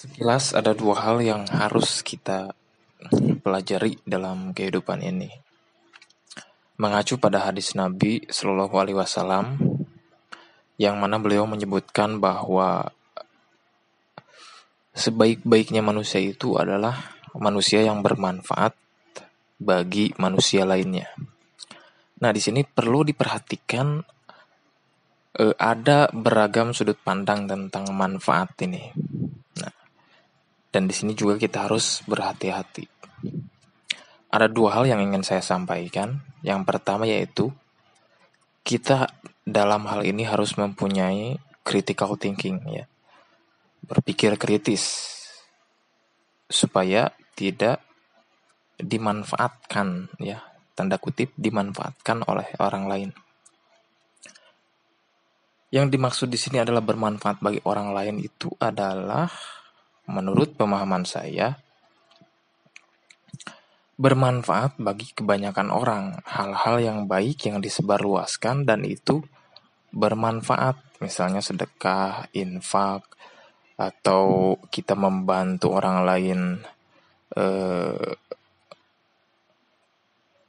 Sekilas 0.00 0.56
ada 0.56 0.72
dua 0.72 0.96
hal 0.96 1.20
yang 1.20 1.44
harus 1.52 2.00
kita 2.00 2.56
pelajari 3.44 4.00
dalam 4.08 4.56
kehidupan 4.56 5.04
ini. 5.04 5.28
Mengacu 6.80 7.20
pada 7.20 7.44
hadis 7.44 7.76
Nabi 7.76 8.24
Shallallahu 8.24 8.80
Alaihi 8.80 8.96
Wasallam, 8.96 9.60
yang 10.80 10.96
mana 10.96 11.20
beliau 11.20 11.44
menyebutkan 11.44 12.16
bahwa 12.16 12.88
sebaik-baiknya 14.96 15.84
manusia 15.84 16.24
itu 16.24 16.56
adalah 16.56 17.20
manusia 17.36 17.84
yang 17.84 18.00
bermanfaat 18.00 18.72
bagi 19.60 20.16
manusia 20.16 20.64
lainnya. 20.64 21.12
Nah, 22.24 22.32
di 22.32 22.40
sini 22.40 22.64
perlu 22.64 23.04
diperhatikan 23.04 24.00
eh, 25.44 25.54
ada 25.60 26.08
beragam 26.08 26.72
sudut 26.72 26.96
pandang 26.96 27.44
tentang 27.44 27.92
manfaat 27.92 28.56
ini. 28.64 29.09
Dan 30.70 30.86
di 30.86 30.94
sini 30.94 31.18
juga 31.18 31.34
kita 31.34 31.66
harus 31.66 32.06
berhati-hati. 32.06 32.86
Ada 34.30 34.46
dua 34.46 34.78
hal 34.78 34.86
yang 34.86 35.02
ingin 35.02 35.26
saya 35.26 35.42
sampaikan. 35.42 36.22
Yang 36.46 36.62
pertama 36.62 37.04
yaitu 37.10 37.50
kita 38.62 39.10
dalam 39.42 39.90
hal 39.90 40.06
ini 40.06 40.22
harus 40.22 40.54
mempunyai 40.54 41.42
critical 41.66 42.14
thinking 42.14 42.62
ya. 42.70 42.86
Berpikir 43.82 44.38
kritis 44.38 45.10
supaya 46.46 47.10
tidak 47.34 47.82
dimanfaatkan 48.78 50.14
ya, 50.22 50.46
tanda 50.78 50.96
kutip 51.02 51.34
dimanfaatkan 51.34 52.22
oleh 52.30 52.46
orang 52.62 52.84
lain. 52.86 53.10
Yang 55.70 55.86
dimaksud 55.94 56.28
di 56.30 56.38
sini 56.38 56.58
adalah 56.58 56.82
bermanfaat 56.82 57.38
bagi 57.38 57.62
orang 57.62 57.94
lain 57.94 58.18
itu 58.18 58.50
adalah 58.58 59.30
menurut 60.10 60.58
pemahaman 60.58 61.06
saya, 61.06 61.56
bermanfaat 64.00 64.80
bagi 64.80 65.12
kebanyakan 65.14 65.68
orang. 65.70 66.04
Hal-hal 66.26 66.76
yang 66.80 66.98
baik 67.06 67.46
yang 67.46 67.62
disebarluaskan 67.62 68.66
dan 68.66 68.82
itu 68.82 69.22
bermanfaat, 69.94 71.02
misalnya 71.04 71.44
sedekah, 71.44 72.26
infak, 72.34 73.04
atau 73.80 74.56
kita 74.68 74.92
membantu 74.92 75.72
orang 75.72 76.04
lain 76.04 76.40
eh, 77.32 78.12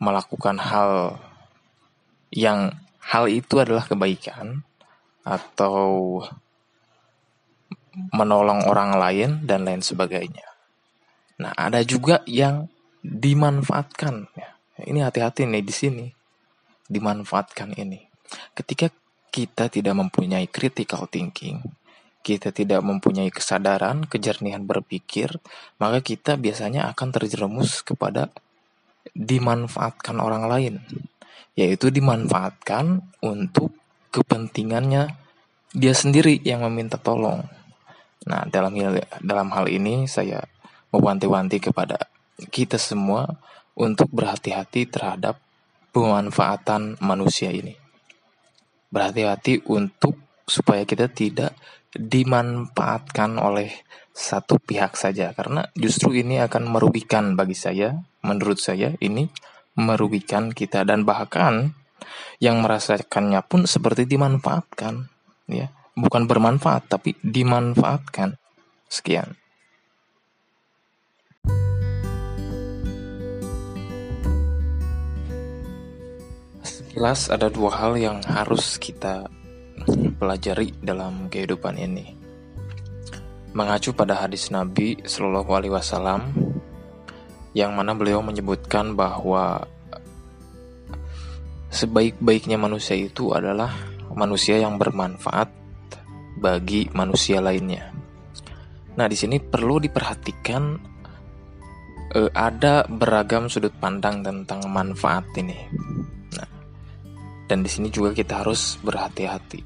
melakukan 0.00 0.56
hal 0.58 1.20
yang 2.34 2.74
hal 3.02 3.26
itu 3.26 3.58
adalah 3.58 3.84
kebaikan 3.86 4.62
atau 5.26 6.18
menolong 8.14 8.66
orang 8.66 8.96
lain 8.96 9.30
dan 9.46 9.66
lain 9.66 9.82
sebagainya. 9.82 10.46
Nah, 11.40 11.56
ada 11.56 11.80
juga 11.82 12.20
yang 12.28 12.68
dimanfaatkan 13.00 14.28
ya. 14.36 14.50
Ini 14.80 15.04
hati-hati 15.04 15.44
nih 15.44 15.64
di 15.64 15.74
sini. 15.74 16.06
Dimanfaatkan 16.88 17.76
ini. 17.76 18.00
Ketika 18.56 18.88
kita 19.30 19.68
tidak 19.70 19.94
mempunyai 19.94 20.48
critical 20.48 21.06
thinking, 21.06 21.62
kita 22.20 22.52
tidak 22.52 22.84
mempunyai 22.84 23.32
kesadaran, 23.32 24.04
kejernihan 24.04 24.64
berpikir, 24.64 25.32
maka 25.80 26.04
kita 26.04 26.36
biasanya 26.36 26.88
akan 26.92 27.08
terjerumus 27.12 27.80
kepada 27.80 28.28
dimanfaatkan 29.16 30.20
orang 30.20 30.44
lain, 30.44 30.74
yaitu 31.56 31.88
dimanfaatkan 31.88 33.00
untuk 33.24 33.72
kepentingannya 34.12 35.16
dia 35.72 35.94
sendiri 35.94 36.42
yang 36.42 36.66
meminta 36.66 36.98
tolong. 36.98 37.46
Nah, 38.28 38.44
dalam 38.52 38.76
hal, 38.76 39.00
dalam 39.24 39.48
hal 39.48 39.66
ini 39.72 40.04
saya 40.04 40.44
mewanti-wanti 40.92 41.62
kepada 41.62 42.10
kita 42.52 42.76
semua 42.76 43.24
untuk 43.72 44.12
berhati-hati 44.12 44.90
terhadap 44.92 45.40
pemanfaatan 45.96 47.00
manusia 47.00 47.48
ini. 47.48 47.72
Berhati-hati 48.92 49.64
untuk 49.70 50.18
supaya 50.44 50.84
kita 50.84 51.08
tidak 51.08 51.56
dimanfaatkan 51.94 53.40
oleh 53.40 53.72
satu 54.12 54.60
pihak 54.60 54.98
saja. 55.00 55.32
Karena 55.32 55.64
justru 55.72 56.12
ini 56.20 56.42
akan 56.42 56.68
merugikan 56.68 57.38
bagi 57.38 57.56
saya, 57.56 57.96
menurut 58.20 58.60
saya 58.60 58.92
ini 59.00 59.30
merugikan 59.78 60.52
kita. 60.52 60.84
Dan 60.84 61.08
bahkan 61.08 61.72
yang 62.42 62.60
merasakannya 62.60 63.40
pun 63.46 63.64
seperti 63.64 64.04
dimanfaatkan, 64.04 65.08
ya 65.48 65.70
bukan 66.00 66.24
bermanfaat 66.24 66.88
tapi 66.88 67.14
dimanfaatkan. 67.20 68.40
Sekian. 68.90 69.38
Sekilas 76.60 77.30
ada 77.30 77.46
dua 77.46 77.70
hal 77.70 77.94
yang 77.94 78.18
harus 78.26 78.74
kita 78.82 79.30
pelajari 80.18 80.74
dalam 80.82 81.30
kehidupan 81.30 81.78
ini. 81.78 82.18
Mengacu 83.54 83.94
pada 83.94 84.18
hadis 84.18 84.50
Nabi 84.50 84.98
Shallallahu 85.06 85.50
Alaihi 85.54 85.74
Wasallam, 85.74 86.34
yang 87.54 87.74
mana 87.78 87.94
beliau 87.94 88.22
menyebutkan 88.22 88.94
bahwa 88.98 89.66
sebaik-baiknya 91.70 92.58
manusia 92.58 92.98
itu 92.98 93.30
adalah 93.34 93.70
manusia 94.14 94.58
yang 94.58 94.74
bermanfaat 94.74 95.59
bagi 96.36 96.86
manusia 96.94 97.42
lainnya. 97.42 97.90
Nah, 98.94 99.06
di 99.06 99.16
sini 99.16 99.38
perlu 99.40 99.80
diperhatikan 99.80 100.62
eh, 102.14 102.30
ada 102.34 102.84
beragam 102.86 103.46
sudut 103.46 103.72
pandang 103.78 104.20
tentang 104.20 104.66
manfaat 104.68 105.24
ini. 105.38 105.56
Nah, 106.36 106.48
dan 107.46 107.64
di 107.64 107.70
sini 107.70 107.88
juga 107.88 108.12
kita 108.12 108.44
harus 108.44 108.76
berhati-hati. 108.82 109.60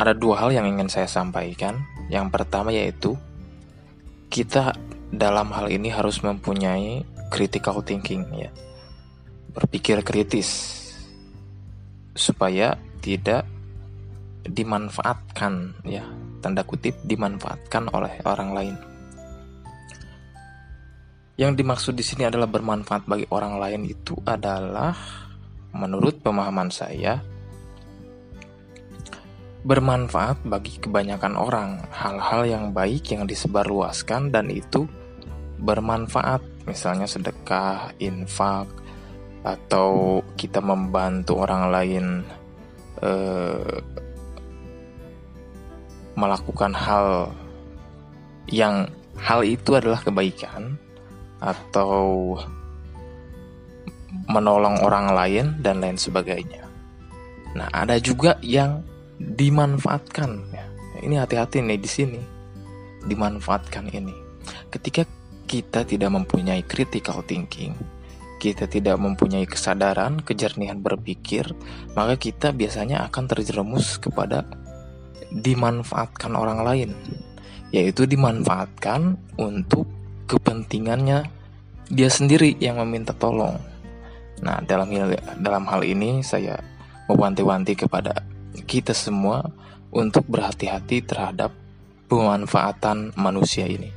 Ada 0.00 0.16
dua 0.16 0.44
hal 0.44 0.56
yang 0.56 0.64
ingin 0.64 0.88
saya 0.88 1.04
sampaikan. 1.04 1.76
Yang 2.10 2.26
pertama 2.32 2.74
yaitu 2.74 3.14
kita 4.32 4.74
dalam 5.10 5.50
hal 5.54 5.70
ini 5.70 5.90
harus 5.90 6.22
mempunyai 6.22 7.06
critical 7.30 7.82
thinking 7.82 8.26
ya. 8.34 8.50
Berpikir 9.50 10.02
kritis 10.06 10.78
supaya 12.14 12.74
tidak 13.02 13.46
dimanfaatkan 14.50 15.86
ya. 15.86 16.02
Tanda 16.40 16.64
kutip 16.64 16.96
dimanfaatkan 17.04 17.92
oleh 17.92 18.18
orang 18.24 18.50
lain. 18.56 18.76
Yang 21.36 21.52
dimaksud 21.64 21.94
di 21.96 22.04
sini 22.04 22.28
adalah 22.28 22.48
bermanfaat 22.48 23.08
bagi 23.08 23.24
orang 23.32 23.56
lain 23.56 23.82
itu 23.88 24.12
adalah 24.28 24.92
menurut 25.72 26.20
pemahaman 26.20 26.68
saya 26.68 27.20
bermanfaat 29.64 30.44
bagi 30.48 30.80
kebanyakan 30.80 31.36
orang. 31.36 31.70
Hal-hal 31.92 32.48
yang 32.48 32.64
baik 32.72 33.12
yang 33.12 33.28
disebarluaskan 33.28 34.32
dan 34.32 34.48
itu 34.48 34.88
bermanfaat. 35.60 36.40
Misalnya 36.64 37.08
sedekah 37.08 37.92
infak 38.00 38.68
atau 39.40 40.20
kita 40.36 40.60
membantu 40.60 41.40
orang 41.40 41.72
lain 41.72 42.04
eh, 43.00 43.80
melakukan 46.20 46.76
hal 46.76 47.32
yang 48.52 48.92
hal 49.16 49.40
itu 49.40 49.72
adalah 49.72 50.04
kebaikan 50.04 50.76
atau 51.40 52.36
menolong 54.28 54.84
orang 54.84 55.16
lain 55.16 55.46
dan 55.64 55.80
lain 55.80 55.96
sebagainya. 55.96 56.68
Nah, 57.56 57.66
ada 57.72 57.96
juga 57.96 58.36
yang 58.44 58.84
dimanfaatkan 59.18 60.30
ya. 60.52 60.64
Ini 61.00 61.16
hati-hati 61.16 61.64
nih 61.64 61.80
di 61.80 61.90
sini. 61.90 62.20
Dimanfaatkan 63.08 63.88
ini. 63.88 64.12
Ketika 64.68 65.08
kita 65.48 65.82
tidak 65.88 66.12
mempunyai 66.12 66.62
critical 66.62 67.24
thinking, 67.24 67.72
kita 68.40 68.68
tidak 68.70 68.96
mempunyai 69.00 69.44
kesadaran, 69.48 70.22
kejernihan 70.22 70.80
berpikir, 70.80 71.44
maka 71.92 72.16
kita 72.16 72.52
biasanya 72.54 73.04
akan 73.08 73.24
terjerumus 73.28 73.98
kepada 74.00 74.46
dimanfaatkan 75.30 76.34
orang 76.34 76.60
lain, 76.66 76.90
yaitu 77.70 78.06
dimanfaatkan 78.06 79.14
untuk 79.38 79.86
kepentingannya 80.26 81.26
dia 81.90 82.10
sendiri 82.10 82.54
yang 82.62 82.78
meminta 82.82 83.10
tolong. 83.14 83.58
Nah, 84.40 84.62
dalam 84.62 84.90
hal, 84.94 85.18
dalam 85.42 85.64
hal 85.66 85.82
ini 85.82 86.22
saya 86.22 86.58
mewanti-wanti 87.10 87.74
kepada 87.74 88.22
kita 88.66 88.94
semua 88.94 89.42
untuk 89.90 90.22
berhati-hati 90.30 91.02
terhadap 91.02 91.50
pemanfaatan 92.06 93.14
manusia 93.18 93.66
ini. 93.66 93.90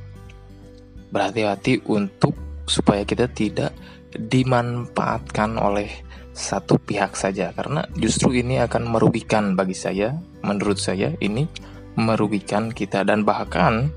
Berhati-hati 1.14 1.86
untuk 1.86 2.34
supaya 2.66 3.06
kita 3.06 3.30
tidak 3.30 3.70
dimanfaatkan 4.14 5.58
oleh 5.58 5.90
satu 6.34 6.82
pihak 6.82 7.14
saja 7.14 7.54
karena 7.54 7.86
justru 7.94 8.34
ini 8.34 8.58
akan 8.58 8.90
merugikan 8.90 9.54
bagi 9.54 9.78
saya 9.78 10.18
menurut 10.42 10.82
saya 10.82 11.14
ini 11.22 11.46
merugikan 11.94 12.74
kita. 12.74 13.06
Dan 13.06 13.22
bahkan 13.22 13.88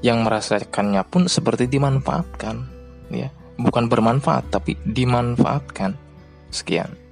yang 0.00 0.24
merasakannya 0.24 1.04
pun 1.06 1.28
seperti 1.28 1.68
dimanfaatkan 1.68 2.56
ya. 3.12 3.28
Bukan 3.56 3.88
bermanfaat 3.88 4.52
tapi 4.52 4.76
dimanfaatkan. 4.84 5.96
Sekian 6.48 7.05